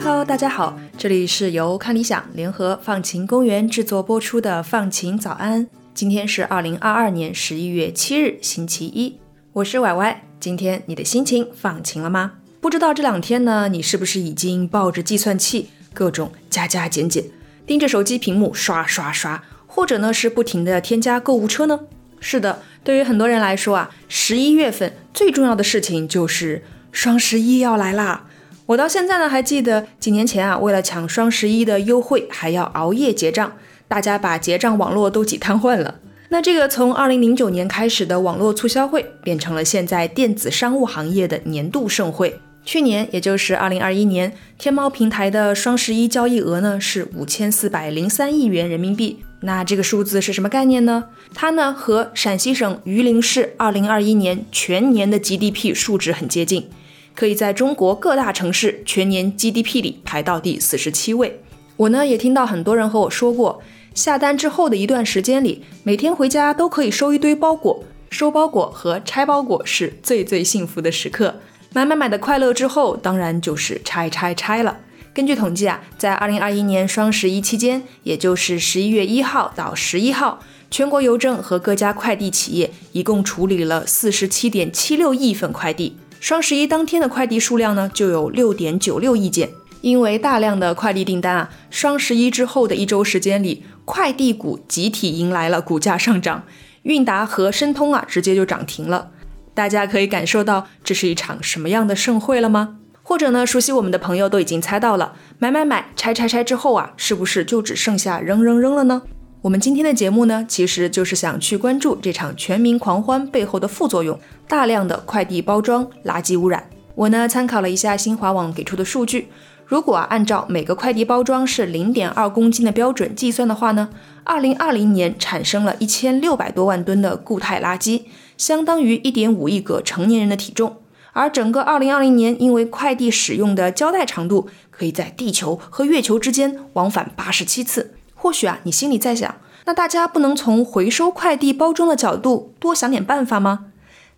[0.00, 5.66] Hello，大家好，这里是由看理想联合放晴公园制作播出的《放晴早安》。
[5.94, 9.18] 今天是二零二二年十一月七日，星期一，
[9.52, 10.24] 我是歪歪。
[10.40, 12.32] 今天你的心情放晴了吗？
[12.62, 17.24] 不知道这两天呢，你是不是已经抱着计算器，各种加加减减，
[17.66, 21.80] 盯着手机屏幕刷刷刷，或者呢是不停的添加购物车呢？
[22.20, 26.62] 是的，对于很多人来说啊，十一月份最重要的事情就是
[26.92, 28.26] 双十一要来啦。
[28.66, 33.54] 我到现在呢还记得几年前啊，为了抢双十一的优惠，还要熬夜结账。
[33.88, 35.96] 大家把结账网络都挤瘫痪了。
[36.28, 42.40] 那这个从二零零九年开始的网络促销会，变成了现在电子商务行业的年度盛会。
[42.64, 49.18] 去年，也就是二零二一年，天猫平台的双十一交易额呢是五千四百零三亿元人民币。
[49.40, 51.06] 那这个数字是什么概念呢？
[51.34, 56.68] 它呢和陕西省榆林市二零二一年全年的 GDP 数值很接近，
[57.16, 61.40] 可以在中国各大城市全年 GDP 里排到第四十七位。
[61.76, 63.60] 我呢也听到很多人和我说过。
[63.92, 71.40] 下单之后的一段时间里，每天回家都可以收一堆包裹，收包裹和拆包裹是最最幸福的时刻。
[71.74, 74.76] 买买买的快乐之后，当然就是拆拆拆了。
[75.14, 85.96] 根据统计啊，在二零二一年双十一期间，也就是十一月一号到十一号，全国邮政和各家快递企业一共处理了四十七点七六亿份快递。
[86.20, 89.50] 双十一当天的快递数量呢，就有六点九六亿件。
[89.80, 93.64] 因为大量的快递订单啊，双十一之后的一周时间里。
[93.84, 96.44] 快递股集体迎来了股价上涨，
[96.82, 99.10] 韵达和申通啊直接就涨停了。
[99.54, 102.78] 大家可以感受到这是一场什么样的盛会了吗？
[103.02, 109.02] 或者呢，熟悉我们的朋友都已经猜到了，买买买，拆拆拆之后啊，是不是就只剩下扔扔扔了呢？
[109.42, 116.70] 我们今天的节目呢，其实就是想去关注这场全民狂欢背后的副作用——大量的快递包装垃圾污染。
[116.94, 119.28] 我呢参考了一下新华网给出的数据。
[119.66, 123.88] 如果按照每个快递包装是零点二公斤的标准计算的话呢，
[124.22, 128.02] 二零二零年产生了一千六百多万吨的固态垃圾，
[128.42, 130.78] 相当于一点五亿个成年人的体重。
[131.12, 137.94] 而整个二零二零年，因为快递使用的胶带长度可以在地球和月球之间往返八十七次。
[138.16, 139.36] 或许啊，你心里在想，
[139.66, 143.66] 那大家不能从回收快递包装的角度多想点办法吗？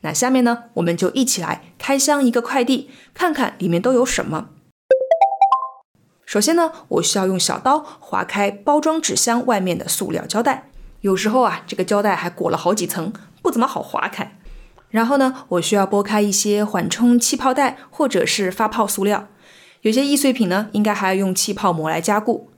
[0.00, 4.48] 那下面呢，我们就一起来开箱一个快递，看看里面都有什么。
[6.24, 10.70] 首先呢，我需要用小刀划开包装纸箱外面的塑料胶带，
[11.02, 13.12] 有时候啊，这个胶带还裹了好几层，
[13.44, 14.38] 不怎么好划开。
[14.88, 19.28] 然后呢，我需要拨开一些缓冲气泡袋或者是发泡塑料，
[19.82, 22.49] 有些易碎品呢，应该还要用气泡膜来加固。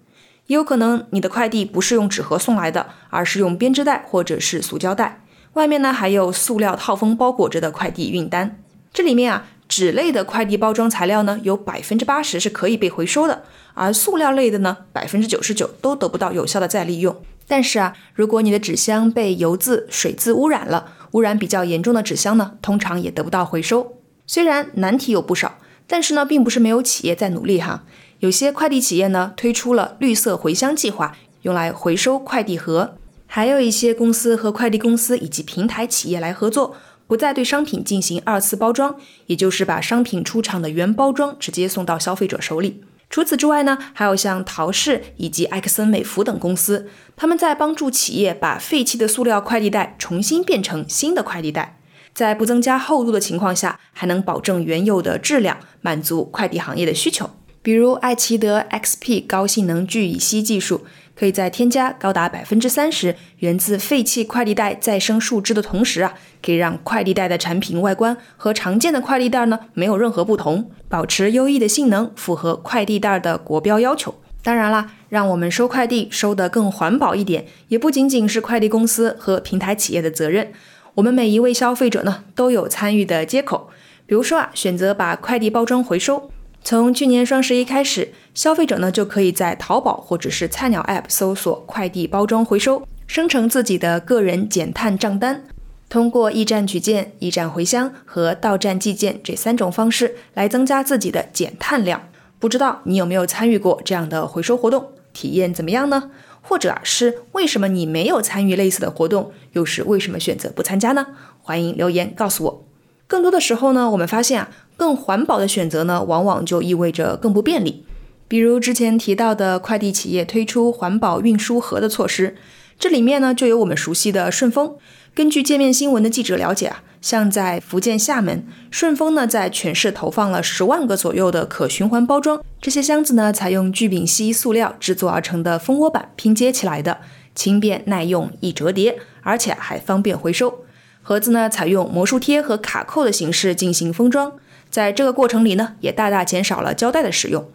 [0.46, 8.62] 也有可能你的快递不是用纸盒送来的，而是用编织袋或者是塑胶袋，外面呢还有塑料套封包裹着的快递运单。
[8.92, 9.48] 这里面啊。
[9.68, 13.42] 纸类的快递包装材料呢，有百分之八十是可以被回收的，
[13.74, 17.16] 而塑料类的呢，百分之九十九都得不到有效的再利用。
[17.46, 23.98] 但是啊，如果你的纸箱被油渍、水渍污染了，污染比较严重的纸箱呢，通常也得不到回收。
[24.26, 27.84] 虽然难题有不少，但是呢，并不是没有企业在努力哈。
[28.18, 32.96] 有些快递企业呢，推出了绿色回箱计划，用来回收快递盒。
[33.26, 36.76] 还有一些公司和快递公司以及平台企业来合作。
[37.08, 38.96] 不再对商品进行二次包装，
[39.26, 42.82] 也就是把商品出厂的原包装直接送到消费者手里。
[43.08, 51.78] 除此之外呢，还有像陶氏以及埃克森美孚等公司，他们在帮助企业把废弃的塑料快递袋重新变成新的快递袋，
[52.12, 57.30] 在不增加厚度的情况下，还能保证原有的质量，满足快递行业的需求。
[57.62, 60.84] 比如爱奇德 XP 高性能聚乙烯技术。
[61.18, 74.14] 可以在添加高达百分之三十源自废弃快递袋再生树脂的同时啊，可以让快递袋的产品外观和常见的快递袋呢没有任何不同，保持优异的性能，符合快递袋的国标要求。
[74.42, 80.52] 当然啦，让我们收快递收得更环保一点，也不仅仅是快递公司和平台企业的责任，
[80.94, 83.70] 我们每一位消费者呢都有参与的接口。
[84.06, 86.30] 比如说啊，选择把快递包装回收。
[86.62, 95.44] 从去年双十一开始，消费者呢就可以在淘宝或者是菜鸟 App 搜索快递包装回收，生成自己的个人减碳账单，
[95.88, 102.10] 通过驿站取件、驿站回箱和到站寄件这三种方式来增加自己的减碳量。
[102.38, 106.10] 不知道你有没有参与过这样的回收活动，体验怎么样呢？
[106.42, 111.06] 或者是为什么你没有参与类似的活动，又是为什么选择不参加呢？
[111.40, 112.64] 欢迎留言告诉我。
[113.06, 114.50] 更多的时候呢，我们发现啊。
[114.76, 117.86] 更环保的选择呢，往往就意味着更不便利。
[118.28, 122.36] 比如之前提到的快递企业推出环保运输盒的措施，
[122.78, 124.76] 这里面呢就有我们熟悉的顺丰。
[125.14, 136.98] 根据界面新闻的记者了解啊，像在福建厦门，顺丰呢在全市投放了十万个左右的可循环包装，这些箱子呢采用聚丙烯塑料制作而成的蜂窝板拼接起来的，
[137.34, 140.64] 轻便耐用、易折叠，而且还方便回收。
[141.00, 144.32] 盒子呢采用魔术贴和卡扣的形式进行封装，
[144.68, 147.48] 在这个过程里呢也大大减少了胶带的使用。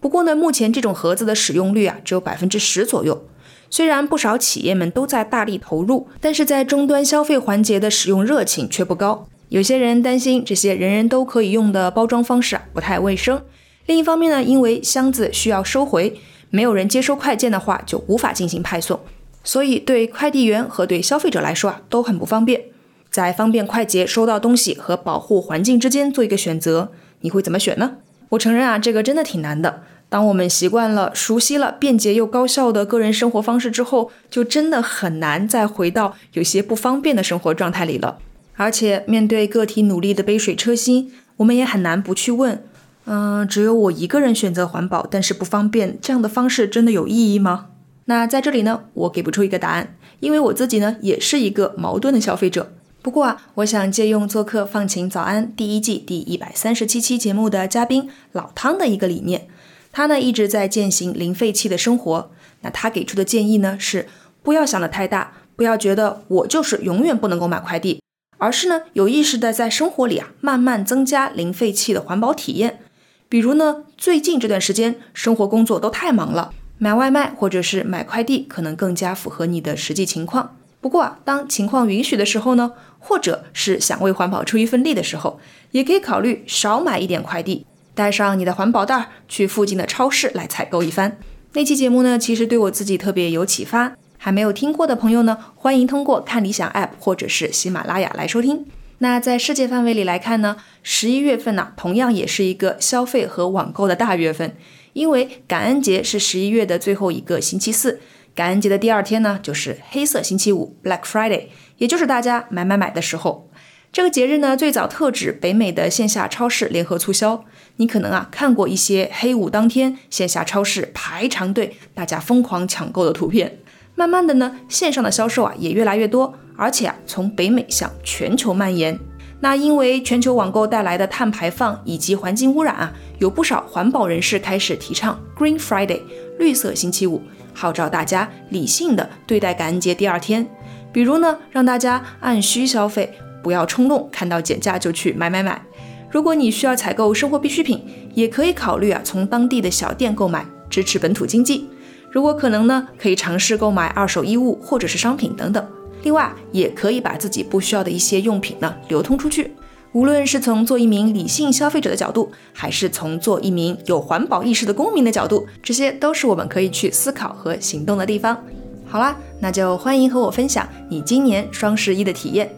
[0.00, 3.26] 不过呢，目前这种盒子的使用率啊只有百分之十左右。
[3.68, 9.26] 虽然不少企业们都在大力投入，但是在终端消费环节的使用热情却不高。
[9.48, 13.42] 有些人担心这些人人都可以用的包装方式啊不太卫生。
[13.86, 16.20] 另一方面呢，因为箱子需要收回，
[16.50, 19.00] 没有人接收快件的话就无法进行派送，
[19.42, 22.62] 所以对快递员和对消费者来说啊都很不方便。
[23.10, 27.96] 在方便快捷收到东西和保护环境之间做一个选择，你会怎么选呢？
[28.30, 29.82] 我承认啊，这个真的挺难的。
[30.08, 38.18] 当我们习惯了、熟悉了便捷又高效的个人生活方式之后，就真的很难再回到有些不方便的生活状态里了。
[38.54, 42.62] 而且，面对个体努力的杯水车薪，我们也很难不去问：
[43.04, 47.66] 嗯，只有我一个人选择环保，但是不方便，这样的方式真的有意义吗？
[48.06, 52.72] 那在这里呢，我给不出一个答案，因为我自己呢也是一个矛盾的消费者。
[53.06, 59.46] 不过啊，我想借用做客《放晴早安》第一季第一百三十七期节目的嘉宾老汤的一个理念。
[59.92, 62.32] 他呢一直在践行零废弃的生活。
[62.62, 64.08] 那他给出的建议呢是：
[64.42, 68.02] 不要想得太大，不要觉得我就是永远不能够买快递，
[68.38, 72.80] 而是呢有意识的在生活里啊慢慢增加零废弃的环保体验。
[73.28, 80.56] 比如呢，最近这段时间生活工作都太忙了，买外卖或者是买快递可能更加符合你的实际情况。
[80.86, 85.40] 不过啊，当情况允许的时候呢，或者是想为环保出一份力的时候，
[85.72, 87.66] 也可以考虑少买一点快递。
[87.96, 91.18] 带上你的环保袋儿，去附近的超市来采购一番。
[91.54, 93.96] 那期节目呢，其实对我自己特别有启发。
[94.16, 98.64] 还没有听过的朋友呢，欢迎通过看理想 App 或者是喜马拉雅来收听。
[98.98, 104.54] 那在世界范围里来看呢，十一月份呢，同样也是一个消费和网购的大月份，
[104.92, 107.98] 因为感恩节是十一月的最后一个星期四，
[108.36, 111.46] 感恩节的第二天呢，就是黑色星期五 （Black Friday），
[111.78, 113.50] 也就是大家买买买的时候。
[113.90, 117.42] 这个节日呢，最早特指北美的线下超市联合促销。
[117.76, 123.58] 你可能啊看过一些黑五当天线下超市排长队，大家疯狂抢购的图片。
[123.94, 128.98] 慢慢的呢，线上的销售啊也越来越多，而且啊从北美向全球蔓延。
[129.40, 136.00] 那因为全球网购带来的碳排放以及环境污染啊，有不少环保人士开始提倡 Green Friday
[136.38, 137.22] 绿色星期五，
[137.52, 140.46] 号召大家理性的对待感恩节第二天。
[140.92, 143.12] 比如呢，让大家按需消费。
[143.42, 145.62] 不要冲动，看到减价就去买买买。
[146.10, 147.80] 如果你需要采购生活必需品，
[148.12, 151.68] 也可以考虑啊从当地的小店购买，支持本土经济。
[152.10, 155.64] 如果可能呢，可以尝试购买二手衣物或者是商品等等。
[156.06, 159.50] 另外，也可以把自己不需要的一些用品呢流通出去。
[159.90, 168.40] 无论是从做一名理性消费者的角度，还是从做一名有环保意识的公民的角度，这些都是我们可以去思考和行动的地方。
[168.86, 172.48] 好啦，那就欢迎和我分享你今年双十一的体验。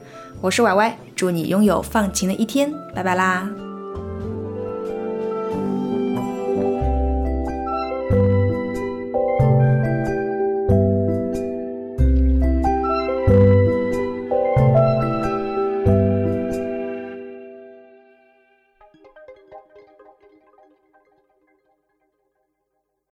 [0.43, 3.68] 我是歪歪，祝你拥有放晴的一天，拜拜啦。